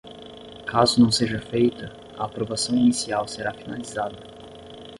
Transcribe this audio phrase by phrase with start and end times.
[0.65, 4.17] Caso não seja feita, a aprovação inicial será finalizada.